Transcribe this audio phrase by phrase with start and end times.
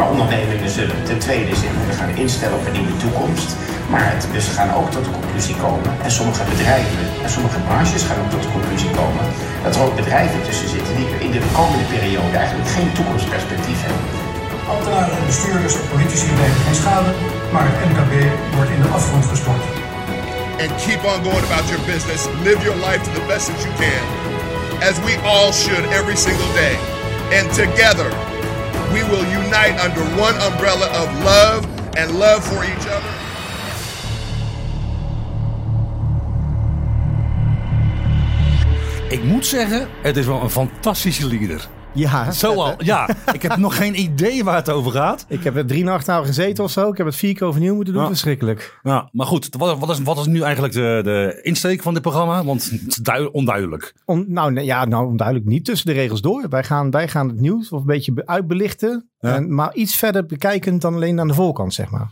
[0.00, 3.48] Maar ondernemingen zullen ten tweede zich moeten gaan instellen op een nieuwe toekomst.
[3.92, 7.60] Maar het, dus ze gaan ook tot de conclusie komen, en sommige bedrijven en sommige
[7.68, 9.24] branches gaan ook tot de conclusie komen,
[9.64, 14.04] dat er ook bedrijven tussen zitten die in de komende periode eigenlijk geen toekomstperspectief hebben.
[14.72, 17.10] Ambtenaren, bestuurders en politici nemen geen schade,
[17.52, 18.14] maar het MKB
[18.56, 19.64] wordt in de afgrond gestort.
[20.62, 22.20] and keep on going about your business.
[22.48, 24.02] Live your life to the best that you can,
[24.88, 26.76] as we all should every single day.
[27.38, 28.10] And together,
[28.92, 33.10] we will unite under one umbrella of love and love for each other.
[39.08, 41.68] Ik moet zeggen, het is wel een fantastische leader.
[41.94, 42.74] Ja, Zo al.
[42.78, 45.24] Ja, ik heb nog geen idee waar het over gaat.
[45.28, 46.88] Ik heb er drie nachten aan gezeten of zo.
[46.90, 48.06] Ik heb het vier keer overnieuw moeten doen.
[48.06, 48.78] Verschrikkelijk.
[48.82, 52.02] Ja, maar goed, wat, wat, is, wat is nu eigenlijk de, de insteek van dit
[52.02, 52.44] programma?
[52.44, 53.94] Want het is dui- onduidelijk.
[54.04, 56.46] On, nou, ja, nou, onduidelijk niet tussen de regels door.
[56.48, 59.08] Wij gaan, wij gaan het nieuws of een beetje be- uitbelichten.
[59.20, 59.34] Ja.
[59.34, 62.08] En, maar iets verder bekijkend dan alleen aan de voorkant, zeg maar.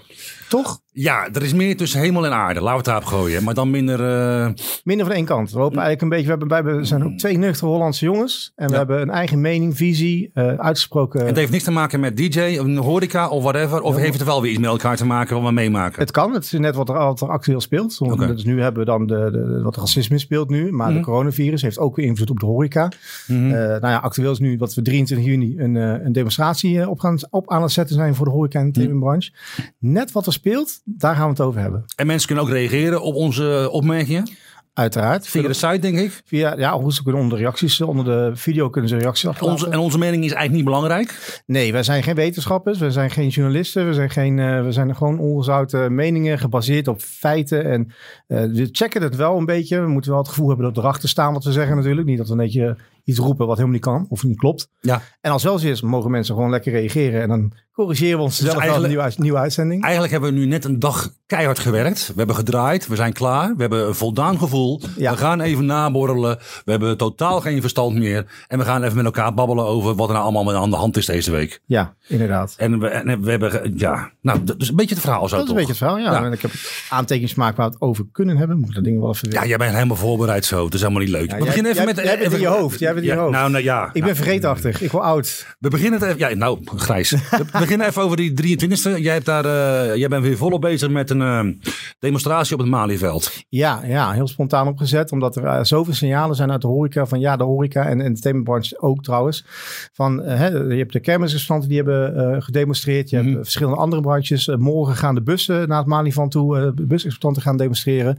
[0.49, 0.81] Toch?
[0.93, 2.61] Ja, er is meer tussen hemel en aarde.
[2.61, 3.45] Laten we het daarop gooien.
[3.45, 4.01] Maar dan minder...
[4.45, 4.49] eh,
[4.85, 5.51] Minder van één kant.
[5.51, 6.25] We hopen eigenlijk een beetje.
[6.25, 8.53] We, hebben, wij hebben- we zijn ook twee nuchtere Hollandse jongens.
[8.57, 8.79] En we Ja.
[8.79, 11.27] hebben een eigen mening, visie, eh, uitgesproken.
[11.27, 13.81] het heeft niks te maken met DJ, een horeca of whatever.
[13.81, 16.01] Of heeft het wel weer iets met elkaar te maken wat we meemaken?
[16.01, 17.97] Het kan, het is net wat er, wat er actueel speelt.
[18.01, 18.27] Oké.
[18.35, 20.73] Dus nu hebben we dan de, de, wat racisme speelt nu.
[20.73, 20.97] Maar Mhm.
[20.99, 22.89] de coronavirus heeft ook weer invloed op de horeca.
[23.27, 23.47] Mhm.
[23.51, 27.05] Eh, nou ja, actueel is nu dat we 23 juni een, een demonstratie eh, op,
[27.05, 29.33] gaan, op aan het zetten zijn voor de horeca en entertainmentbranche.
[29.79, 31.85] Net wat er speelt, daar gaan we het over hebben.
[31.97, 34.31] En mensen kunnen ook reageren op onze opmerkingen.
[34.79, 35.29] Uiteraard.
[35.29, 36.21] Via de site, denk ik.
[36.25, 39.65] Via, ja, hoe ze kunnen onder de reacties, onder de video kunnen ze reacties achterlaten.
[39.65, 41.43] Onze, en onze mening is eigenlijk niet belangrijk.
[41.47, 44.97] Nee, wij zijn geen wetenschappers, we zijn geen journalisten, we zijn, geen, eh, we zijn
[44.97, 47.65] gewoon ongezouten meningen gebaseerd op feiten.
[47.65, 47.93] En
[48.27, 49.81] eh, we checken het wel een beetje.
[49.81, 52.07] We moeten wel het gevoel hebben dat we erachter staan wat we zeggen natuurlijk.
[52.07, 54.69] Niet dat we een beetje iets roepen wat helemaal niet kan of niet klopt.
[54.81, 55.03] Ja.
[55.21, 57.23] En als wel zo is, mogen mensen gewoon lekker reageren.
[57.23, 59.83] En dan corrigeren we ons zelf wel een nieuwe, nieuwe uitzending.
[59.83, 62.07] Eigenlijk hebben we nu net een dag keihard gewerkt.
[62.07, 63.49] We hebben gedraaid, we zijn klaar.
[63.55, 64.81] We hebben een voldaan gevoel.
[64.97, 65.11] Ja.
[65.11, 66.39] We gaan even naborrelen.
[66.65, 68.27] We hebben totaal geen verstand meer.
[68.49, 70.97] En we gaan even met elkaar babbelen over wat er nou allemaal aan de hand
[70.97, 71.61] is deze week.
[71.67, 72.55] Ja, inderdaad.
[72.57, 75.45] En we, en we hebben, ja, nou, dat is een beetje het verhaal zo Dat
[75.45, 76.13] is een beetje het verhaal, ja.
[76.13, 76.25] Ja.
[76.25, 76.51] En ik heb
[76.91, 78.59] aantekeningsmaak waar we het over kunnen hebben.
[78.59, 79.31] Moet ik dat ding wel even...
[79.31, 80.65] Ja, jij bent helemaal voorbereid zo.
[80.65, 81.31] Het is helemaal niet leuk.
[81.31, 82.05] Ja, we jij- beginnen even jij- met...
[82.05, 83.33] jij bent in je hoofd, jij bent in je hoofd.
[83.33, 83.87] Nou, nou ja.
[83.87, 85.57] ik Nou, ben vergeetachtig, ik word oud.
[85.59, 87.11] We beginnen het even, ja, nou, Grijs.
[87.31, 89.01] We beginnen even over die 23e.
[89.01, 91.69] Jij, hebt daar, eh, jij bent weer volop bezig met een eh,
[91.99, 93.33] demonstratie op het Malieveld.
[93.49, 95.13] Ja, ja, heel spontaan opgezet.
[95.13, 97.07] Omdat er eh, zoveel signalen zijn uit de horeca.
[97.07, 99.45] Van ja, de horeca en de entertainmentbranche ook trouwens.
[99.93, 103.11] Van, eh, hè, je hebt de kermisrestanten die hebben eh, gedemonstreerd.
[103.11, 103.27] Je Mhm.
[103.29, 104.47] hebt verschillende andere branches.
[104.59, 106.73] Morgen gaan de bussen naar het Malieveld toe.
[106.75, 108.17] busexploitanten gaan demonstreren.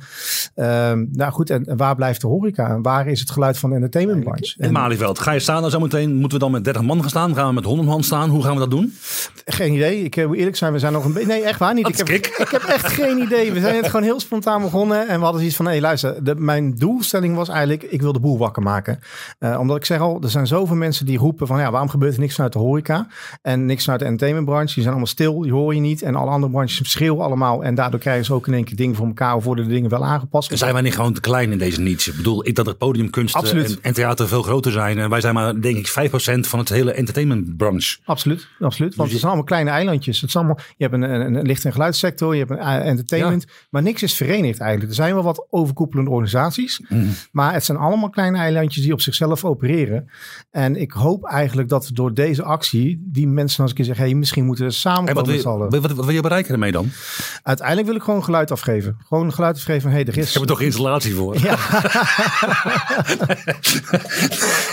[0.55, 2.69] Ehm, nou goed, en, en waar blijft de horeca?
[2.69, 4.53] En waar is het geluid van de entertainmentbranche?
[4.57, 5.19] In het Malieveld.
[5.19, 6.11] Ga je staan dan zometeen?
[6.15, 7.35] Moeten we dan met 30 man gaan staan?
[7.35, 8.29] Gaan we met 100 man staan?
[8.29, 8.93] Hoe gaan we dat doen?
[9.45, 10.03] Geen idee.
[10.03, 11.27] Ik moet eerlijk zijn, we zijn nog een beetje...
[11.27, 11.87] Nee, echt waar niet.
[11.87, 13.51] Ik heb, ik heb echt geen idee.
[13.51, 15.07] We zijn het gewoon heel spontaan begonnen.
[15.07, 18.19] En we hadden zoiets van, hé luister, de, mijn doelstelling was eigenlijk, ik wil de
[18.19, 18.99] boel wakker maken.
[19.39, 22.13] Eh, omdat ik zeg al, er zijn zoveel mensen die roepen van, ja, waarom gebeurt
[22.13, 23.07] er niks vanuit de horeca?
[23.41, 24.73] En niks vanuit de entertainmentbranche.
[24.73, 26.01] Die zijn allemaal stil, die hoor je niet.
[26.01, 27.63] En alle andere branches schreeuwen allemaal.
[27.63, 29.35] En daardoor krijgen ze ook in één keer dingen voor elkaar.
[29.35, 30.57] Of worden de dingen wel aangepast.
[30.57, 32.09] Zijn wij niet gewoon te klein in deze niche?
[32.09, 34.97] Ik bedoel, ik dat het podiumkunst eh, en, en theater veel groter zijn.
[34.97, 37.97] En wij zijn maar, denk ik, 5% van het hele entertainmentbranche.
[38.05, 38.95] Absoluut, absoluut.
[38.95, 40.19] Want het zijn allemaal kleine eilandjes.
[40.21, 42.89] Het is allemaal, je hebt een, een, een licht- en geluidssector, je hebt een eh,
[42.89, 43.45] entertainment.
[43.69, 44.89] Maar niks is verenigd eigenlijk.
[44.89, 46.81] Er zijn wel wat overkoepelende organisaties.
[47.31, 50.09] Maar het zijn allemaal kleine eilandjes die op zichzelf opereren.
[50.51, 54.45] En ik hoop eigenlijk dat door deze actie die mensen als ik zeggen, hey, misschien
[54.45, 56.89] moeten we En samenkomen wat wil, wat, wat wil je bereiken ermee dan?
[57.43, 58.97] Uiteindelijk wil ik gewoon geluid afgeven.
[59.07, 60.33] Gewoon geluid afgeven van, hey, er Ik is...
[60.33, 61.37] heb er toch installatie voor?
[61.37, 61.57] Ja.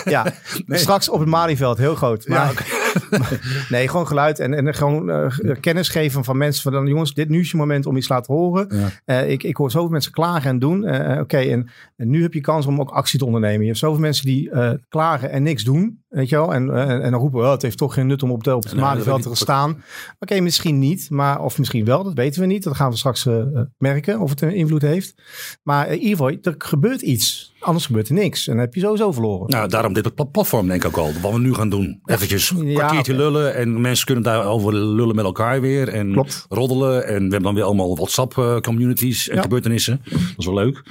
[0.15, 0.33] ja,
[0.69, 2.29] straks op het Malieveld, heel groot.
[2.29, 2.67] Maar,
[3.69, 6.63] nee, gewoon geluid en, en gewoon eh, kennis geven van mensen.
[6.63, 8.67] Van dan, jongens, dit nu is je moment om iets te laten horen.
[8.71, 8.89] Ja.
[9.05, 10.85] Eh, ik, ik hoor zoveel mensen klagen en doen.
[11.21, 13.61] Oké, en, en nu heb je kans om ook actie te ondernemen.
[13.61, 14.51] Je hebt zoveel mensen die
[14.89, 16.05] klagen en niks doen.
[16.17, 16.55] Weet je wel?
[16.55, 18.55] En, eh, en dan roepen we, oh, het heeft toch geen nut om op, de,
[18.57, 19.83] op het Nou, te staan.
[20.19, 21.11] Oké, misschien niet.
[21.11, 22.63] Maar, of misschien wel, dat weten we niet.
[22.63, 23.47] Dat gaan we straks eh, eh,
[23.79, 25.15] merken of het een invloed heeft.
[25.63, 27.55] Maar in ieder geval, er gebeurt iets.
[27.61, 28.47] Anders gebeurt er niks.
[28.49, 29.49] En dan heb je sowieso verloren.
[29.51, 31.13] Nou, daarom dit pla- platform denk ik ook al.
[31.23, 32.01] Wat we nu gaan doen.
[32.05, 33.23] Eventjes een Ja, kwartiertje oké.
[33.23, 33.55] lullen.
[33.55, 35.89] En mensen kunnen daarover lullen met elkaar weer.
[35.89, 36.47] En Klopt.
[36.49, 37.07] roddelen.
[37.07, 39.43] En we hebben dan weer allemaal WhatsApp eh, communities en Ja.
[39.43, 40.01] gebeurtenissen.
[40.11, 40.83] Dat is wel leuk.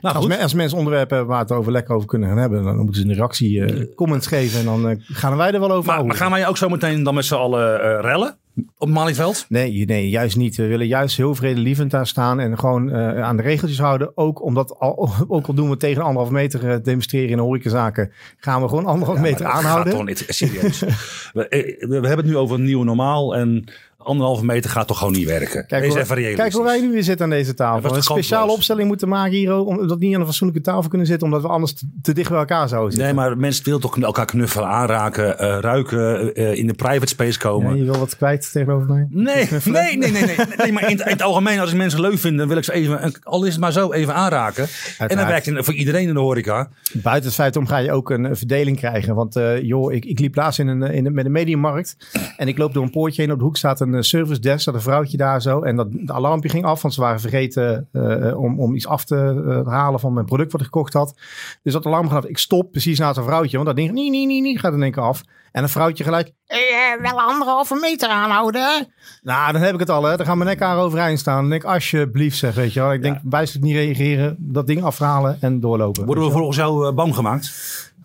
[0.00, 0.34] Nou Als, goed.
[0.34, 3.02] me- als mensen onderwerpen hebben waar het over lekker over kunnen gaan hebben, dan moeten
[3.02, 6.04] ze een reactie, eh, comments geven en dan eh, gaan wij er wel over.
[6.04, 8.38] Maar, gaan wij ook zo meteen dan met z'n allen eh, rellen?
[8.78, 9.46] op Malieveld?
[9.48, 10.56] Nee, nee, juist niet.
[10.56, 14.16] We willen juist heel vredelievend daar staan en gewoon uh, aan de regeltjes houden.
[14.16, 18.62] Ook omdat, al, ook al doen we tegen anderhalf meter uh, demonstreren in horecazaken, gaan
[18.62, 19.92] we gewoon anderhalf ja, meter aanhouden.
[19.92, 20.80] Gaat toch niet, serieus.
[21.32, 23.64] we, we, hebben het nu over een nieuw normaal en
[24.04, 25.66] anderhalve meter gaat toch gewoon niet werken.
[25.66, 27.90] Kijk, hoe, even kijk hoe wij nu weer zitten aan deze tafel.
[27.90, 31.06] Ja, een speciale opstelling moeten maken hier, omdat we niet aan een fatsoenlijke tafel kunnen
[31.06, 33.14] zitten, omdat we anders te, dicht bij elkaar zouden zitten.
[33.14, 37.38] Nee, maar mensen willen toch elkaar knuffelen, aanraken, uh, ruiken, uh, in de private space
[37.38, 37.70] komen.
[37.70, 39.06] Ja, je wil wat kwijt tegenover mij?
[39.10, 42.18] Nee, nee, nee, nee, nee, nee, maar in, in, het algemeen, als ik mensen leuk
[42.18, 44.62] vind, dan wil ik ze even, al is het maar zo, even aanraken.
[44.62, 45.10] Uiteraard.
[45.10, 46.68] En dan werkt het voor iedereen in de horeca.
[46.92, 49.14] Buiten het feit om ga je ook een, verdeling krijgen.
[49.14, 51.96] Want uh, joh, ik, ik liep laatst in een, in, met een mediummarkt
[52.36, 53.32] en ik loop door een poortje heen.
[53.32, 55.62] Op de hoek staat een service desk een vrouwtje daar zo.
[55.62, 59.04] En dat de alarmpje ging af, want ze waren vergeten uh, om, om iets af
[59.04, 61.14] te halen van mijn product wat ik gekocht had.
[61.62, 64.26] Dus dat alarm gaat Ik stop precies naast een vrouwtje, want dat ding, nee, nee,
[64.26, 65.22] nee, nee, gaat in één keer af.
[65.52, 66.58] En een vrouwtje gelijk, eh,
[67.00, 68.88] wel anderhalve meter aanhouden.
[69.22, 70.16] Nou, dan heb ik het al, hè.
[70.16, 71.48] Dan gaan mijn nek aan overeind staan.
[71.48, 72.92] Denk ik, alsjeblieft zeg, weet je wel.
[72.92, 73.46] Ik denk, ja.
[73.60, 76.04] niet reageren, dat ding afhalen en doorlopen.
[76.04, 77.52] Worden we volgens jou bang gemaakt?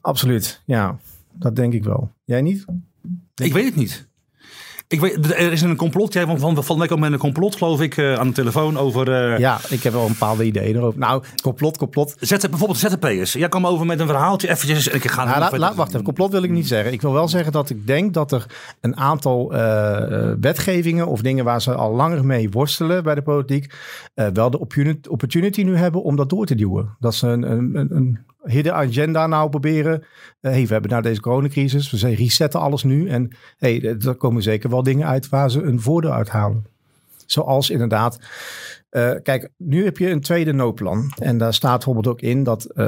[0.02, 0.98] Absoluut, ja.
[1.34, 2.12] Dat denk ik wel.
[2.24, 2.66] Jij niet?
[3.36, 4.09] Ik weet het niet.
[4.90, 6.14] Ik weet, er is een complot.
[6.14, 9.32] Jij van, van, van met een complot, geloof ik, uh, aan de telefoon over...
[9.32, 11.00] Uh, ja, ik heb wel een bepaalde ideeën erover.
[11.00, 12.16] Nou, complot, complot.
[12.20, 13.34] Zet, bijvoorbeeld ZZP'ers.
[13.34, 14.88] Jij kwam over met een verhaaltje eventjes.
[14.88, 16.94] Ik ga nou, laat, laat, wacht even, complot wil ik niet zeggen.
[16.94, 18.46] Ik wil wel zeggen dat ik denk dat er
[18.82, 23.74] een aantal uh, wetgevingen of dingen waar ze al langer mee worstelen bij de politiek,
[24.14, 24.60] wel de
[25.10, 26.96] opportunity nu hebben om dat door te duwen.
[27.00, 28.20] Dat ze een, een, een
[28.52, 30.00] hidden agenda nou proberen.
[30.42, 33.10] Uh, hey, we hebben na deze coronacrisis, we resetten alles nu.
[33.10, 36.66] En hey, er komen zeker wel dingen uit waar ze een voordeel uithalen.
[37.26, 38.20] Zoals inderdaad,
[38.92, 41.14] uh, kijk, nu heb je een tweede noodplan.
[41.18, 42.86] En daar staat bijvoorbeeld ook in dat, uh,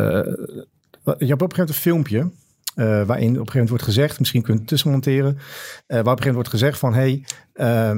[1.17, 2.31] je hebt op een gegeven moment een filmpje.
[2.75, 5.37] Waarin op een gegeven moment wordt gezegd, misschien kunt je het tussen monteren, uh,
[5.87, 7.97] waar op een gegeven moment wordt gezegd van, hey, uh,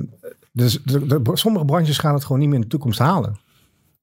[0.51, 3.39] dus de, de, sommige branches gaan het gewoon niet meer in de toekomst halen.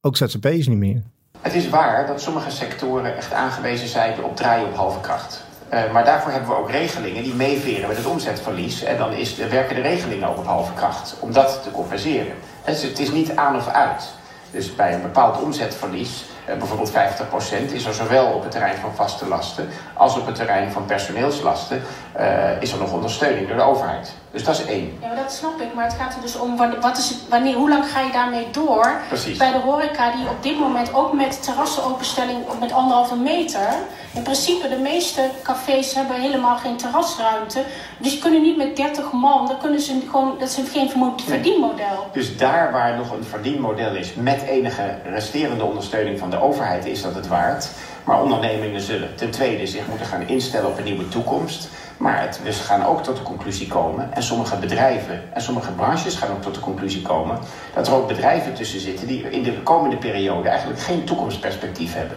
[0.00, 1.02] Ook ZZP's niet meer.
[1.40, 5.44] Het is waar dat sommige sectoren echt aangewezen zijn op draaien op halve kracht.
[5.72, 8.82] Uh, maar daarvoor hebben we ook regelingen die meeveren met het omzetverlies.
[8.82, 12.32] En dan is de, werken de regelingen ook op halve kracht om dat te compenseren.
[12.64, 14.10] Dus het is niet aan of uit.
[14.50, 16.24] Dus bij een bepaald omzetverlies,
[16.58, 20.70] bijvoorbeeld 50%, is er zowel op het terrein van vaste lasten als op het terrein
[20.70, 21.82] van personeelslasten,
[22.18, 24.12] uh, is er nog ondersteuning door de overheid.
[24.30, 24.98] Dus dat is één.
[25.00, 25.74] Ja, dat snap ik.
[25.74, 28.46] Maar het gaat er dus om wat is het, wanneer, hoe lang ga je daarmee
[28.50, 29.00] door?
[29.08, 29.38] Precies.
[29.38, 33.68] Bij de horeca die op dit moment ook met terrassenopenstelling met anderhalve meter.
[34.14, 37.62] In principe de meeste cafés hebben helemaal geen terrasruimte.
[37.98, 39.46] Dus kunnen niet met 30 man.
[39.46, 40.90] Dan kunnen ze gewoon, dat is geen
[41.26, 42.08] verdienmodel.
[42.12, 47.02] Dus daar waar nog een verdienmodel is met enige resterende ondersteuning van de overheid is
[47.02, 47.70] dat het waard.
[48.04, 51.68] Maar ondernemingen zullen ten tweede zich moeten gaan instellen op een nieuwe toekomst.
[51.98, 56.14] Maar het, dus gaan ook tot de conclusie komen, en sommige bedrijven en sommige branches
[56.14, 57.38] gaan ook tot de conclusie komen,
[57.74, 62.16] dat er ook bedrijven tussen zitten die in de komende periode eigenlijk geen toekomstperspectief hebben.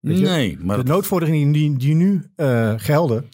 [0.00, 3.28] Nee, maar de noodvorderingen die, die nu uh, gelden,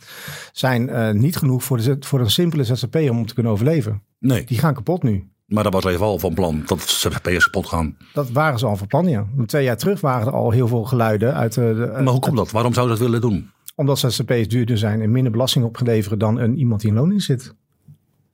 [0.53, 4.03] zijn uh, niet genoeg voor, de, voor een simpele ZZP om te kunnen overleven.
[4.19, 4.45] Nee.
[4.45, 5.29] Die gaan kapot nu.
[5.45, 7.97] Maar dat was even al van plan, dat ZZP'ers kapot gaan.
[8.13, 9.27] Dat waren ze al van plan, ja.
[9.47, 11.91] Twee jaar terug waren er al heel veel geluiden uit de...
[11.93, 12.51] maar hoe komt dat?
[12.51, 13.51] Waarom zou ze dat willen doen?
[13.75, 17.55] Omdat ZZP's duurder zijn en minder belasting opgeleverd dan een iemand die in loon zit.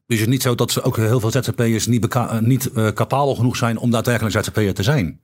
[0.07, 3.35] Dus het is niet zo dat ze ook heel veel ZZP'ers niet, niet uh, capabel
[3.35, 5.21] genoeg zijn om daadwerkelijk ZZP'er te zijn?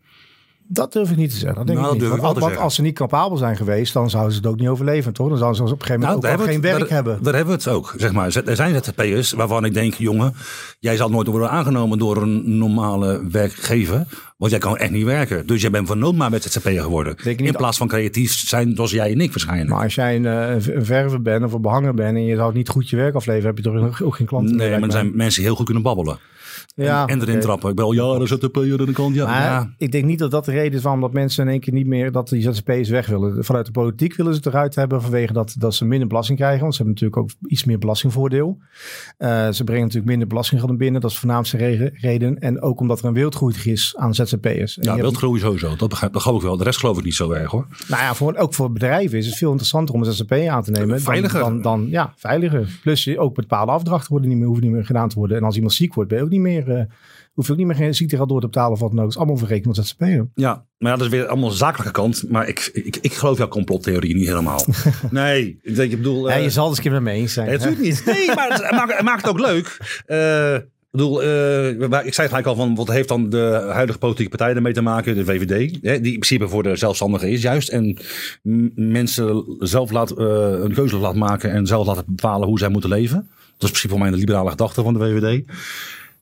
[0.68, 1.58] Dat durf ik niet te zeggen.
[1.58, 2.20] Dat denk nou, ik niet.
[2.20, 5.12] Want, want als ze niet capabel zijn geweest, dan zouden ze het ook niet overleven,
[5.12, 5.28] toch?
[5.28, 7.18] Dan zouden ze op een gegeven moment nou, ook geen werk hebben.
[7.22, 7.94] Daar hebben we het ook.
[7.96, 8.42] Zeg maar.
[8.44, 10.34] Er zijn ZZP'ers waarvan ik denk, jongen,
[10.78, 14.06] jij zal nooit worden aangenomen door een normale werkgever.
[14.36, 15.46] Want jij kan echt niet werken.
[15.46, 17.16] Dus jij bent van nood maar met ZZP'er geworden.
[17.16, 19.70] In plaats van creatief zijn zoals jij en ik waarschijnlijk.
[19.70, 22.54] Maar als jij een, uh, een verver bent of een behanger bent en je zou
[22.54, 25.16] niet goed je werk afleveren, heb je toch ook geen klanten Nee, maar er zijn
[25.16, 26.18] mensen die heel goed kunnen babbelen.
[26.74, 27.70] Ja, en, erin trappen.
[27.70, 29.14] Ik ben al jaren ZZP'er aan de kant.
[29.14, 29.42] Ja.
[29.42, 29.74] ja.
[29.78, 31.86] Ik denk niet dat dat de reden is waarom dat mensen in één keer niet
[31.86, 33.44] meer dat die ZZP'ers weg willen.
[33.44, 36.60] Vanuit de politiek willen ze het eruit hebben vanwege dat, dat ze minder belasting krijgen.
[36.60, 38.58] Want ze hebben natuurlijk ook iets meer belastingvoordeel.
[39.18, 41.00] Uh, ze brengen natuurlijk minder belastinggelden binnen.
[41.00, 41.56] Dat is de voornaamste
[41.92, 42.38] reden.
[42.38, 44.78] En ook omdat er een wildgroei is aan ZZP'ers.
[44.80, 45.76] Ja, wildgroei sowieso.
[45.76, 46.56] Dat, begrijp, dat geloof ik wel.
[46.56, 47.66] De rest geloof ik niet zo erg hoor.
[47.88, 50.70] Nou ja, voor, ook voor bedrijven is het veel interessanter om een ZZP aan te
[50.70, 51.00] nemen.
[51.00, 51.40] Veiliger.
[51.40, 52.78] Dan, dan, ja, veiliger.
[52.82, 55.36] Plus ook bepaalde afdrachten worden niet meer, hoeven niet meer gedaan te worden.
[55.36, 56.55] En als iemand ziek wordt, ben je ook niet meer...
[56.64, 56.82] Uh,
[57.36, 59.08] hoef je ook niet meer geen ziekteraad door te betalen of wat dan ook.
[59.08, 60.28] is allemaal verrekend met ZZP'er.
[60.34, 62.28] Ja, maar ja, dat is weer allemaal een zakelijke kant.
[62.28, 64.64] Maar ik, ik, ik geloof jouw complottheorie niet helemaal.
[65.10, 66.28] nee, ik denk, ik bedoel...
[66.28, 67.50] Uh, ja, je zal het eens een keer met me eens zijn.
[67.50, 68.02] Natuurlijk niet.
[68.06, 69.78] Nee, maar het, maakt, het maakt het ook leuk.
[70.06, 74.36] Uh, ik bedoel, uh, ik zei gelijk al van, wat heeft dan de huidige politieke
[74.36, 75.14] partij ermee te maken?
[75.14, 77.68] De VVD, hè, die in principe voor de zelfstandigen is juist.
[77.68, 77.98] En
[78.74, 82.90] mensen zelf laat, uh, een keuze laat maken en zelf laten bepalen hoe zij moeten
[82.90, 83.28] leven.
[83.56, 85.44] Dat is precies voor mij de liberale gedachte van de VVD.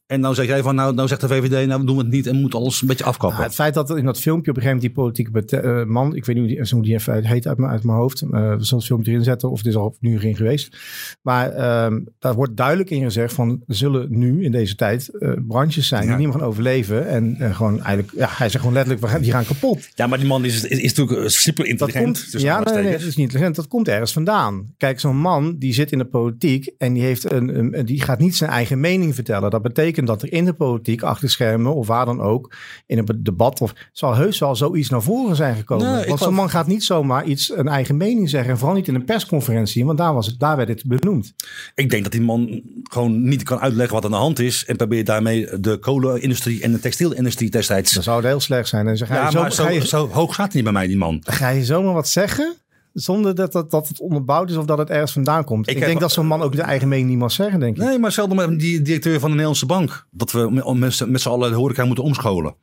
[0.07, 2.27] En nou zeg jij van, nou, nou zegt de VVD, nou doen we het niet
[2.27, 3.39] en moet alles een beetje afkappen.
[3.39, 6.17] Nou, het feit dat in dat filmpje op een gegeven moment die politieke uh, man,
[6.17, 8.39] ik weet niet hoe die, hoe die even heet uit, uit mijn hoofd, uh, we
[8.39, 10.77] zullen het filmpje erin zetten of het is al nu erin geweest.
[11.23, 15.89] Maar uh, daar wordt duidelijk in gezegd van, zullen nu in deze tijd uh, branches
[15.89, 16.09] zijn ja.
[16.09, 17.09] die niet meer gaan overleven.
[17.09, 19.89] En uh, gewoon eigenlijk, ja, hij zegt gewoon letterlijk, we gaan, die gaan kapot.
[19.95, 22.15] Ja, maar die man is, is, is natuurlijk super intelligent.
[22.15, 23.57] Dat komt, ja, nee, nee, dat is niet intelligent.
[23.57, 24.75] Dat komt ergens vandaan.
[24.77, 28.19] Kijk, zo'n man die zit in de politiek en die, heeft een, een, die gaat
[28.19, 29.51] niet zijn eigen mening vertellen.
[29.51, 32.55] Dat betekent dat er in de politiek achter schermen of waar dan ook,
[32.87, 35.93] in een debat of zal heus wel zoiets naar voren zijn gekomen.
[35.93, 38.51] Nee, want zo'n man gaat niet zomaar iets, een eigen mening zeggen.
[38.51, 41.35] En vooral niet in een persconferentie, want daar, was het, daar werd het benoemd.
[41.75, 44.65] Ik denk dat die man gewoon niet kan uitleggen wat aan de hand is.
[44.65, 47.93] En probeert daarmee de kolenindustrie en de textielindustrie destijds.
[47.93, 48.89] Dat zou het heel slecht zijn.
[48.89, 50.97] En zeg, ja, zo, maar zo, je, zo hoog gaat hij niet bij mij, die
[50.97, 51.23] man.
[51.25, 52.55] Ga je zomaar wat zeggen?
[52.95, 55.69] Zonder dat, dat, dat het onderbouwd is of dat het ergens vandaan komt.
[55.69, 57.83] Ik, ik denk dat zo'n man ook de eigen mening niet mag zeggen, denk ik.
[57.83, 60.07] Nee, maar zelden met die directeur van de Nederlandse bank.
[60.11, 62.55] Dat we met, met z'n allen de horeca moeten omscholen.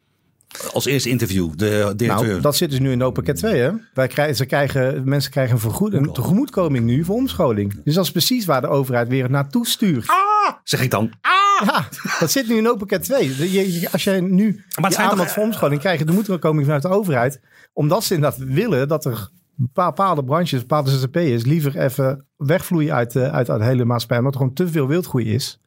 [0.74, 2.28] Als eerste interview, de directeur.
[2.28, 3.72] Nou, dat zit dus nu in open pakket 2, hè?
[3.94, 7.82] Wij krijgen, ze krijgen, mensen krijgen een, vergoed, een tegemoetkoming nu voor omscholing.
[7.84, 10.08] Dus dat is precies waar de overheid weer naartoe stuurt.
[10.08, 11.12] Ah, zeg ik dan.
[11.22, 11.32] Ah!
[11.66, 11.88] Ja,
[12.20, 13.88] dat zit nu in open pakket 2.
[13.92, 17.40] Als jij nu maar het aanbod voor omscholing krijgt, de tegemoetkoming vanuit de overheid.
[17.74, 19.30] Omdat ze inderdaad willen dat er
[19.74, 24.18] bepaalde branches, bepaalde zzp'ers liever even wegvloeien uit, uh, uit, uit de hele maatschappij.
[24.18, 25.60] Omdat er gewoon te veel wildgroei is.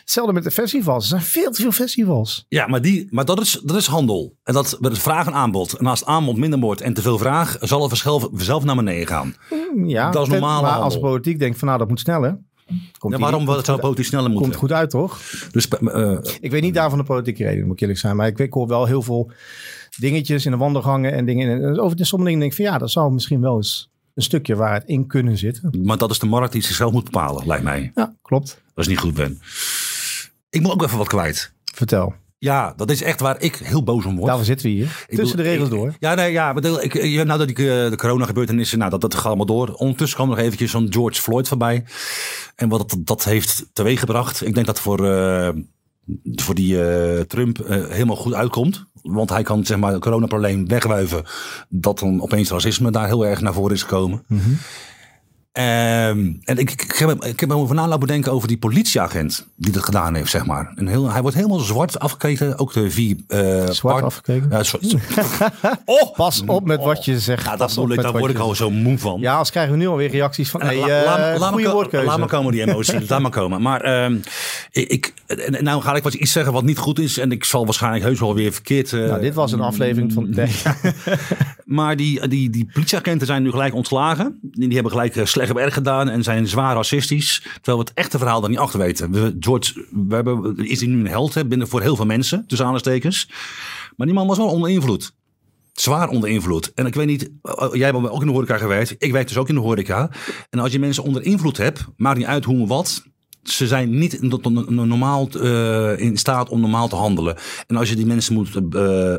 [0.00, 1.02] Hetzelfde met de festivals.
[1.02, 2.46] Er zijn veel te veel festivals.
[2.48, 4.36] Ja, maar, die, maar dat, is, dat is handel.
[4.44, 5.72] En dat met het vraag en aanbod.
[5.72, 8.76] En als het aanbod minder wordt en te veel vraag, zal het vanzelf, vanzelf naar
[8.76, 9.34] beneden gaan.
[9.50, 10.62] Mm, ja, dat is normaal.
[10.62, 12.38] Maar als politiek denkt van nou, dat moet sneller.
[12.98, 14.48] Komt ja, waarom die, zou politiek sneller moeten?
[14.48, 15.20] Komt goed uit, toch?
[15.50, 18.16] Dus, uh, ik weet niet daarvan de politieke reden, moet ik eerlijk zijn.
[18.16, 19.30] Maar ik, ik hoor wel heel veel
[19.98, 21.62] dingetjes in de wandelgangen en dingen.
[21.62, 24.22] En over de sommige dingen denk ik van ja, dat zou misschien wel eens een
[24.22, 25.80] stukje waar het in kunnen zitten.
[25.82, 27.92] Maar dat is de markt die zichzelf moet bepalen, lijkt mij.
[27.94, 28.62] Ja, klopt.
[28.74, 29.40] Dat is niet goed, Ben.
[30.50, 31.52] Ik moet ook even wat kwijt.
[31.74, 32.14] Vertel.
[32.38, 34.26] Ja, dat is echt waar ik heel boos om word.
[34.26, 35.04] Daarvoor zitten we hier.
[35.08, 35.94] Ik Tussen de regels door.
[35.98, 36.52] Ja, nee, ja.
[36.52, 36.94] Bedoel, ik,
[37.24, 39.72] nou dat ik uh, de corona gebeurtenissen, nou dat, dat gaat allemaal door.
[39.72, 41.84] Ondertussen kwam nog eventjes zo'n George Floyd voorbij.
[42.56, 44.46] En wat dat, dat heeft teweeggebracht.
[44.46, 45.48] Ik denk dat voor, uh,
[46.24, 48.84] voor die uh, Trump helemaal goed uitkomt.
[49.02, 51.24] Want hij kan zeg maar het coronaprobleem wegwuiven.
[51.68, 54.22] Dat dan opeens racisme daar heel erg naar voren is gekomen.
[54.26, 54.58] -hmm.
[55.58, 59.46] Um, en ik, ik, heb, ik heb me over na laten bedenken over die politieagent
[59.56, 60.72] die dat gedaan heeft, zeg maar.
[60.76, 63.16] En heel, hij wordt helemaal zwart afgekeken, ook de vier...
[63.28, 64.48] Uh, zwart afgekeken?
[64.50, 64.94] Ja, zwart.
[65.84, 67.44] oh, Pas op met wat je zegt.
[67.44, 69.20] Ja, dat ik, daar word ik al zo moe van.
[69.20, 72.06] Ja, als krijgen we nu alweer reacties van, hey, la, la, goede woordkeuze.
[72.06, 73.62] Laat maar komen die emotie, laat maar komen.
[73.62, 74.20] Maar um,
[74.70, 75.14] ik,
[75.60, 77.18] nou ga ik wat iets zeggen wat niet goed is.
[77.18, 78.92] En ik zal waarschijnlijk heus wel weer verkeerd...
[78.92, 80.34] Uh, nou, dit was een aflevering van...
[81.72, 84.38] maar die, die, die politieagenten zijn nu gelijk ontslagen.
[84.42, 87.42] Die hebben gelijk slecht slecht werk gedaan en zijn zwaar racistisch.
[87.54, 89.10] Terwijl we het echte verhaal daar niet achter weten.
[89.10, 92.44] We, George, we hebben, is hij nu een held hè, binnen voor heel veel mensen,
[92.46, 93.28] tussen aanstekens.
[93.96, 95.12] Maar die man was wel onder invloed.
[95.72, 96.72] Zwaar onder invloed.
[96.74, 98.94] En ik weet niet, eh, jij bent ook in de horeca gewerkt.
[98.98, 100.10] Ik werk dus ook in de horeca.
[100.50, 103.02] En als je mensen onder invloed hebt, maakt niet uit hoe en wat
[103.42, 104.22] ze zijn niet
[104.68, 107.36] normaal uh, in staat om normaal te handelen.
[107.66, 109.14] En als je die mensen moet, uh,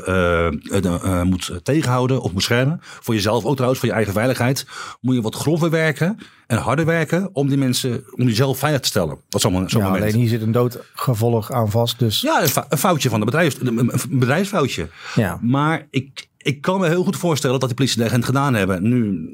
[0.72, 4.66] uh, moet tegenhouden of beschermen, voor jezelf ook trouwens, voor je eigen veiligheid,
[5.00, 8.88] moet je wat grover werken en harder werken om die mensen, om jezelf veilig te
[8.88, 9.18] stellen.
[9.28, 11.98] Dat is allemaal zo ja, alleen hier zit een doodgevolg aan vast.
[11.98, 12.20] Dus.
[12.20, 14.88] Ja, een, foutje van de bedrijf, een bedrijfsfoutje.
[15.14, 15.38] Ja.
[15.42, 18.82] Maar ik, ik kan me heel goed voorstellen dat die politieagent gedaan hebben.
[18.88, 19.28] Nu,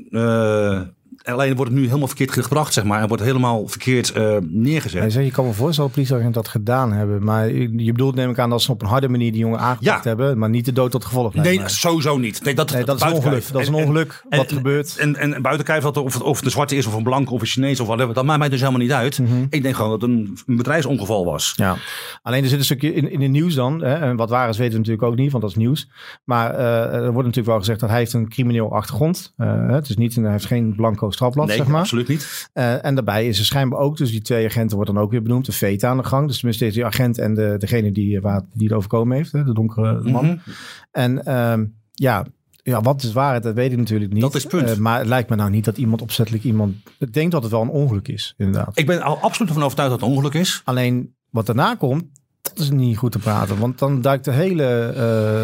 [1.32, 3.00] alleen wordt het nu helemaal verkeerd gebracht, zeg maar.
[3.02, 5.12] En wordt helemaal verkeerd uh, neergezet.
[5.12, 7.24] Ja, je kan me voorstellen dat politieagenten dat gedaan hebben.
[7.24, 10.04] Maar je bedoelt neem ik aan dat ze op een harde manier die jongen aangepakt
[10.04, 10.38] hebben.
[10.38, 11.34] Maar niet de dood tot gevolg.
[11.34, 12.44] Nee, sowieso niet.
[12.44, 13.52] Nee, dat, nee, dat is een ongeluk.
[13.52, 14.96] Dat is een ongeluk en, wat gebeurt.
[14.96, 17.40] En, en, en buiten kijf dat of, of de zwarte is of een blanke of
[17.40, 18.14] een Chinees of whatever.
[18.14, 19.18] Dat maakt mij dus helemaal niet uit.
[19.18, 21.52] Mm Ik denk gewoon dat het een, een bedrijfsongeval was.
[21.56, 21.76] Ja.
[22.22, 23.82] Alleen er zit een stukje in, in het nieuws dan.
[23.82, 25.90] Hè, en wat waar is weten we natuurlijk ook niet, want dat is nieuws.
[26.24, 29.34] Maar uh, er wordt natuurlijk wel gezegd dat hij heeft een crimineel achtergrond.
[29.36, 32.50] Uh, het is niet, hij heeft geen blanco strafblad, nee, zeg maar absoluut niet.
[32.54, 35.22] Uh, en daarbij is er schijnbaar ook, dus die twee agenten wordt dan ook weer
[35.22, 36.26] benoemd, de VETA aan de gang.
[36.26, 39.44] Dus tenminste die agent en de, degene die, eh, waar, die het overkomen heeft, hè,
[39.44, 40.24] de donkere man.
[40.24, 40.54] Mm -hmm.
[40.90, 42.26] En um, ja,
[42.62, 44.22] ja, wat is waarheid, dat weet ik natuurlijk niet.
[44.22, 44.68] Dat is punt.
[44.68, 46.74] Uh, maar het lijkt me nou niet dat iemand opzettelijk iemand...
[46.98, 48.78] Ik denk dat het wel een ongeluk is, inderdaad.
[48.78, 50.62] Ik ben al absoluut van overtuigd dat het een ongeluk is.
[50.64, 52.04] Alleen wat daarna komt,
[52.42, 53.58] dat is niet goed te praten.
[53.58, 54.94] Want dan duikt de hele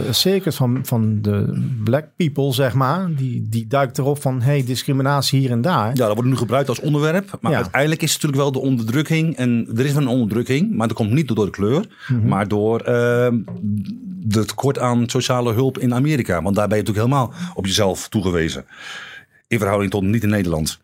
[0.07, 4.65] uh, circus van, van de black people, zeg maar, die, die duikt erop van hey,
[4.65, 5.89] discriminatie hier en daar.
[5.89, 7.39] Ja, dat wordt nu gebruikt als onderwerp.
[7.41, 7.57] Maar ja.
[7.57, 9.37] uiteindelijk is het natuurlijk wel de onderdrukking.
[9.37, 12.29] En er is wel een onderdrukking, maar dat komt niet door de kleur, mm -hmm.
[12.29, 13.29] maar door uh,
[14.29, 16.43] het tekort aan sociale hulp in Amerika.
[16.43, 18.65] Want daar ben je natuurlijk helemaal op jezelf toegewezen.
[19.49, 20.79] In verhouding tot niet in Nederland.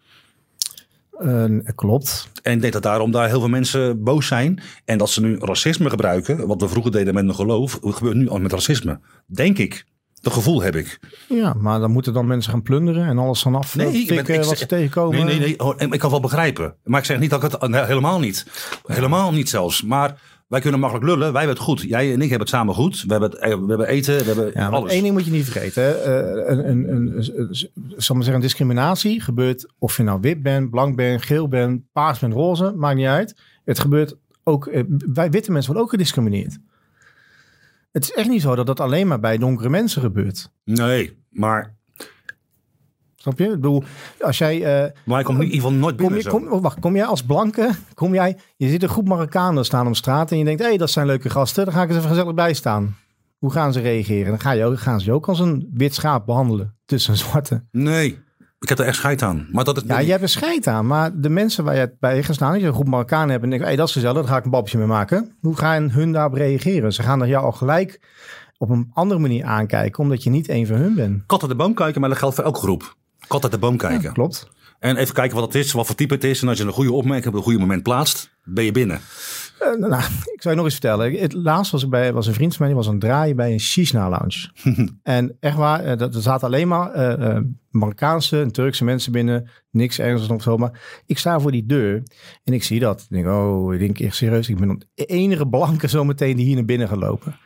[1.20, 2.30] Uh, klopt.
[2.42, 4.62] En ik denk dat daarom daar heel veel mensen boos zijn.
[4.84, 6.46] En dat ze nu racisme gebruiken.
[6.46, 7.78] Wat we vroeger deden met een geloof.
[7.82, 9.00] gebeurt nu al met racisme.
[9.26, 9.84] Denk ik.
[10.20, 11.00] Dat gevoel heb ik.
[11.28, 14.44] Ja, maar dan moeten dan mensen gaan plunderen en alles vanaf nee, ik ben, ik,
[14.44, 15.16] wat ze tegenkomen.
[15.16, 15.60] Nee, nee, nee.
[15.60, 16.74] Oh, ik kan wel begrijpen.
[16.84, 17.86] Maar ik zeg niet dat ik het...
[17.86, 18.46] helemaal niet.
[18.86, 19.82] Helemaal niet zelfs.
[19.82, 20.20] Maar
[20.52, 21.32] wij kunnen makkelijk lullen.
[21.32, 21.80] Wij hebben het goed.
[21.80, 23.02] Jij en ik hebben het samen goed.
[23.02, 24.18] We hebben, het, we hebben eten.
[24.18, 24.92] We hebben ja, alles.
[24.92, 25.82] Eén ding moet je niet vergeten.
[25.82, 27.54] Uh, een, een, een, een,
[27.96, 32.18] zal maar zeggen, discriminatie gebeurt of je nou wit bent, blank bent, geel bent, paars
[32.18, 32.72] bent, roze.
[32.76, 33.36] Maakt niet uit.
[33.64, 34.66] Het gebeurt ook...
[34.66, 34.82] Uh,
[35.12, 36.58] wij witte mensen worden ook gediscrimineerd.
[37.92, 40.50] Het is echt niet zo dat dat alleen maar bij donkere mensen gebeurt.
[40.64, 41.74] Nee, maar
[43.22, 43.44] Snap je?
[43.44, 43.82] Ik bedoel,
[44.20, 44.56] als jij...
[44.56, 47.04] Uh, maar hij komt in ieder geval nooit binnen kom, je, kom, wacht, kom jij
[47.04, 48.36] als blanke, kom jij...
[48.56, 50.60] Je ziet een groep Marokkanen staan op straat en je denkt...
[50.60, 52.96] hé, hey, dat zijn leuke gasten, daar ga ik eens even gezellig bij staan.
[53.38, 54.28] Hoe gaan ze reageren?
[54.28, 57.64] Dan ga je, gaan ze je ook als een wit schaap behandelen tussen zwarte.
[57.70, 58.18] Nee,
[58.58, 59.48] ik heb er echt scheid aan.
[59.52, 60.86] Maar dat het ja, je hebt er scheid aan.
[60.86, 63.64] Maar de mensen waar je bij gestaan, als je een groep Marokkanen hebt en denkt,
[63.64, 65.36] hey, dat is gezellig, daar ga ik een babje mee maken.
[65.40, 66.92] Hoe gaan hun daarop reageren?
[66.92, 68.00] Ze gaan er jou al gelijk
[68.58, 71.26] op een andere manier aankijken, omdat je niet een van hun bent.
[71.26, 72.96] Katten de boom kijken, maar dat geldt voor elke groep.
[73.28, 74.12] Kat uit de boom kijken.
[74.12, 74.50] klopt.
[74.78, 76.42] En even kijken wat het is, wat voor type het is.
[76.42, 79.00] En als je een goede opmerking op een goede moment plaatst, ben je binnen.
[79.60, 80.02] Uh, nou,
[80.34, 81.12] ik zou je nog eens vertellen.
[81.12, 83.36] Het laatst was ik bij was een vriend van mij, die was aan het draaien
[83.36, 84.50] bij een Shisna lounge.
[85.02, 87.38] en echt waar, uh, er zaten alleen maar uh,
[87.70, 89.50] Marokkaanse en Turkse mensen binnen.
[89.70, 90.56] Niks ergens of zo.
[90.56, 92.02] Maar ik sta voor die deur
[92.44, 93.00] en ik zie dat.
[93.00, 94.48] Ik denk, oh, ik denk echt serieus.
[94.48, 97.36] Ik ben de enige blanke zometeen die hier naar binnen gaat lopen.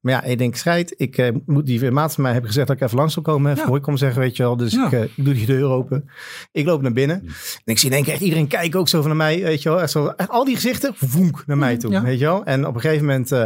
[0.00, 0.94] Maar ja, ik denk, scheid.
[0.96, 3.56] Ik uh, moet die maat van mij hebben gezegd dat ik even langs zou komen.
[3.56, 4.56] Voor ik kom zeggen, weet je wel.
[4.56, 6.10] Dus ik, uh, ik, doe die deur open.
[6.52, 7.22] Ik loop naar binnen.
[7.64, 9.42] En ik zie denk ik echt iedereen kijken ook zo van naar mij.
[9.42, 9.80] Weet je wel.
[9.80, 12.02] Echt zo, echt al die gezichten, voenk naar mij toe.
[12.02, 12.44] Weet je wel.
[12.44, 13.32] En op een gegeven moment...
[13.32, 13.44] Uh,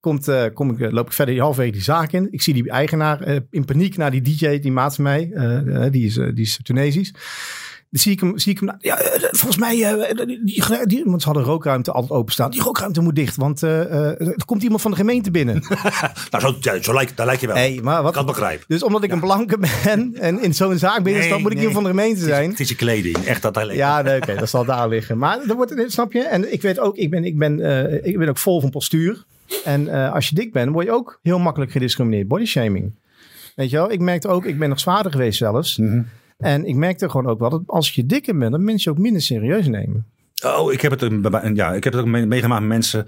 [0.00, 2.28] komt, uh, kom ik, loop ik verder die halfweg die zaak in.
[2.30, 5.30] Ik zie die eigenaar uh, in paniek naar die DJ, die maat van mij.
[5.32, 7.14] Uh, die, is, die is Tunesisch.
[7.90, 11.26] Zie ik hem, zie ik hem ja, eh, volgens mij, uh, die, die, want ze
[11.26, 12.50] hadden rookruimte altijd openstaan.
[12.50, 15.62] Die rookruimte moet dicht, want er komt iemand van de gemeente binnen.
[16.30, 17.56] nou, zo, ja, zo lijkt, daar lijkt je wel.
[17.56, 18.64] Hey, maar wat, kan begrijpen.
[18.68, 21.74] Dus omdat ik een blanke ben en in zo'n zaak binnenstap, nee, moet ik iemand
[21.74, 22.50] van de gemeente zijn.
[22.50, 25.18] Het is, je kleding, echt dat daar Ja, nee, oké, dat zal daar liggen.
[25.18, 26.22] Maar dat wordt, snap je?
[26.22, 29.24] En ik weet ook, ik ben, ik ben, uh, ik ben ook vol van postuur.
[29.64, 32.28] En uh, als je dik bent, word je ook heel makkelijk gediscrimineerd.
[32.28, 32.92] Body shaming.
[33.54, 35.76] Weet je wel, ik merkte ook, ik ben nog zwaarder geweest zelfs.
[35.76, 36.06] Mm -hmm.
[36.38, 39.02] En ik merkte gewoon ook wel dat als je dikker bent, dat mensen je ook
[39.02, 40.06] minder serieus nemen.
[40.44, 41.12] Oh, ik heb het,
[41.54, 43.06] ja, ik heb het ook meegemaakt met mensen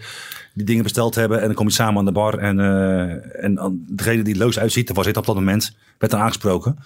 [0.54, 1.40] die dingen besteld hebben.
[1.40, 2.38] En dan kom je samen aan de bar.
[2.38, 6.20] En, uh, en degene die leus uitziet, dat was ik op dat moment, werd dan
[6.20, 6.78] aangesproken.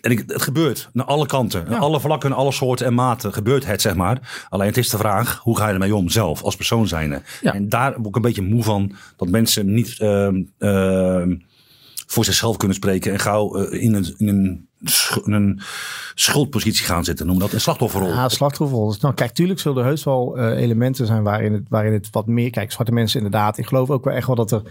[0.00, 1.76] En ik, het gebeurt naar alle kanten, ja.
[1.76, 4.46] alle vlakken, alle soorten en maten gebeurt het, zeg maar.
[4.48, 7.22] Alleen het is de vraag, hoe ga je ermee om zelf, als persoon zijnde?
[7.40, 7.54] Ja.
[7.54, 11.22] En daar word ik een beetje moe van, dat mensen niet uh, uh,
[12.10, 14.68] voor zichzelf kunnen spreken en gauw uh, in een, in een
[15.24, 15.60] een
[16.14, 17.26] schuldpositie gaan zitten.
[17.26, 18.08] Noem dat een slachtofferrol.
[18.08, 18.94] Ja, slachtofferrol.
[19.00, 22.26] Nou, kijk, tuurlijk zullen er heus wel uh, elementen zijn waarin het, waarin het wat
[22.26, 22.50] meer...
[22.50, 23.58] Kijk, zwarte mensen inderdaad.
[23.58, 24.62] Ik geloof ook wel echt wel dat er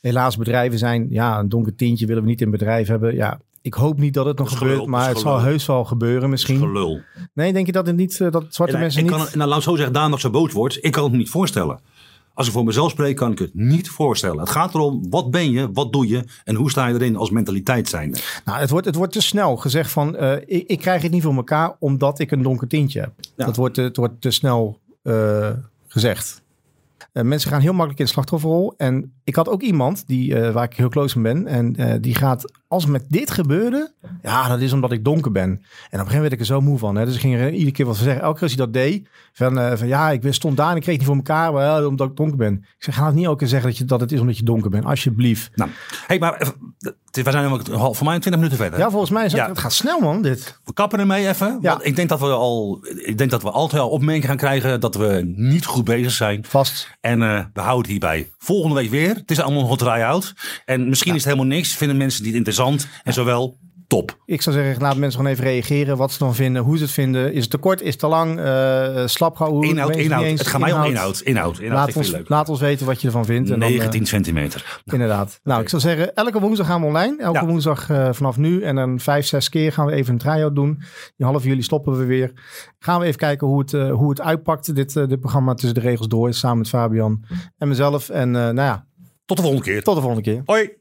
[0.00, 1.06] helaas bedrijven zijn.
[1.10, 3.14] Ja, een donker tintje willen we niet in bedrijf hebben.
[3.14, 6.30] Ja, ik hoop niet dat het nog gebeurt, gelul, maar het zal heus wel gebeuren
[6.30, 6.58] misschien.
[6.58, 7.00] Gelul.
[7.32, 9.16] Nee, denk je dat het niet uh, dat zwarte en, mensen ik niet...
[9.16, 10.84] Kan, nou, laat zo zeggen, daar nog zo boos wordt.
[10.84, 11.80] Ik kan het me niet voorstellen.
[12.34, 14.38] Als ik voor mezelf spreek, kan ik het niet voorstellen.
[14.38, 17.30] Het gaat erom, wat ben je, wat doe je en hoe sta je erin als
[17.30, 18.18] mentaliteit zijnde?
[18.44, 21.22] Nou, het wordt, het wordt te snel gezegd van, uh, ik, ik, krijg het niet
[21.22, 23.12] voor elkaar omdat ik een donker tintje heb.
[23.36, 23.44] Ja.
[23.44, 25.50] Dat wordt, het wordt te snel uh,
[25.88, 26.42] gezegd.
[27.12, 28.74] Uh, mensen gaan heel makkelijk in de slachtofferrol.
[28.76, 31.46] En ik had ook iemand die, waar ik heel close mee ben.
[31.46, 35.42] En die gaat als met dit gebeurde, ja, dat is omdat ik donker ben.
[35.42, 36.96] En op een gegeven moment werd ik er zo moe van.
[36.96, 37.04] Hè.
[37.04, 38.22] Dus ik ging er iedere keer wat zeggen.
[38.22, 40.96] Elke keer als hij dat deed, van, van ja, ik stond daar en ik kreeg
[40.96, 42.54] niet voor elkaar, maar, omdat ik donker ben.
[42.54, 44.44] Ik zeg, ga het niet elke keer zeggen dat, je, dat het is omdat je
[44.44, 45.50] donker bent, alsjeblieft.
[45.54, 45.70] Nou,
[46.06, 46.48] hey, maar eh,
[47.12, 48.78] we zijn namelijk voor mij 20 minuten verder.
[48.78, 49.48] Ja, volgens mij is het, ja.
[49.48, 50.58] het gaat snel man, dit.
[50.64, 51.58] We kappen ermee even.
[51.60, 51.70] Ja.
[51.70, 54.80] Want ik denk dat we al, ik denk dat we altijd al opmerkingen gaan krijgen
[54.80, 56.44] dat we niet goed bezig zijn.
[56.44, 56.90] Vast.
[57.00, 58.30] En uh, we houden het hierbij.
[58.38, 59.14] Volgende week weer.
[59.14, 60.34] Het is allemaal hot try-out.
[60.64, 61.16] En misschien ja.
[61.16, 61.76] is het helemaal niks.
[61.76, 62.88] Vinden mensen niet interessant.
[63.04, 63.58] En zowel
[63.92, 64.18] top.
[64.24, 65.96] Ik zou zeggen, laat mensen gewoon even reageren.
[65.96, 67.32] Wat ze dan vinden, hoe ze het vinden.
[67.32, 69.70] Is het te kort, is het te lang, uh, slap houden?
[69.70, 70.24] Inhoud, inhoud.
[70.24, 71.20] Het gaat mij om inhoud.
[71.20, 73.50] Inhoud, inhoud laat, ons, laat ons weten wat je ervan vindt.
[73.50, 74.80] En 19 dan, uh, centimeter.
[74.84, 75.40] Inderdaad.
[75.42, 77.22] Nou, ik zou zeggen, elke woensdag gaan we online.
[77.22, 77.46] Elke ja.
[77.46, 78.62] woensdag uh, vanaf nu.
[78.62, 80.82] En dan vijf, zes keer gaan we even een try-out doen.
[81.16, 82.32] Die half juli stoppen we weer.
[82.78, 84.74] Gaan we even kijken hoe het, hoe het uitpakt.
[84.74, 86.34] Dit, dit programma tussen de regels door.
[86.34, 87.24] Samen met Fabian
[87.58, 88.08] en mezelf.
[88.08, 88.86] En nou ja.
[89.24, 89.82] Tot de volgende keer.
[89.82, 90.42] Tot de volgende keer.
[90.44, 90.80] Hoi.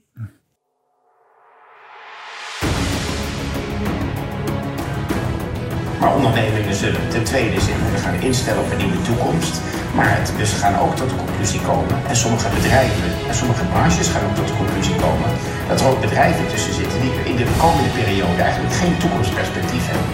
[6.01, 9.55] Maar ondernemingen zullen ten tweede zich gaan instellen op een nieuwe toekomst.
[9.97, 14.07] Maar het, dus gaan ook tot de conclusie komen, en sommige bedrijven en sommige branches
[14.13, 15.29] gaan ook tot de conclusie komen,
[15.69, 20.09] dat er ook bedrijven tussen zitten die in de komende periode eigenlijk geen toekomstperspectief hebben.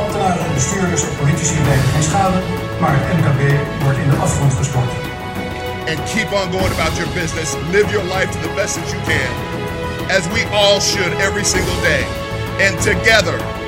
[0.00, 2.38] Ambtenaren, bestuurders en politici blijven geen schade,
[2.80, 3.40] maar het MKB
[3.84, 4.92] wordt in de afgrond gestort.
[5.90, 7.48] And keep on going about your business.
[7.76, 9.30] Live your life to the best that you can,
[10.16, 12.04] as we all should every single day.
[12.66, 13.63] And together.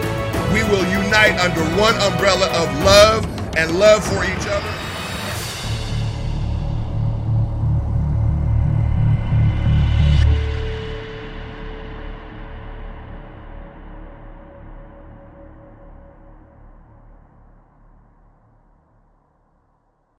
[0.56, 3.26] we will unite under one umbrella of love
[3.58, 4.55] and love for each other.